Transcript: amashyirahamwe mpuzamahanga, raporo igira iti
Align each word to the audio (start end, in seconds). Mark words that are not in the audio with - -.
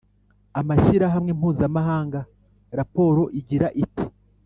amashyirahamwe 0.59 1.31
mpuzamahanga, 1.39 2.19
raporo 2.77 3.21
igira 3.39 3.67
iti 3.83 4.05